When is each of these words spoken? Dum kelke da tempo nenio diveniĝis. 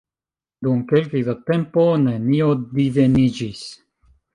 Dum 0.67 0.79
kelke 0.93 1.21
da 1.29 1.37
tempo 1.51 1.85
nenio 2.09 2.51
diveniĝis. 2.75 3.67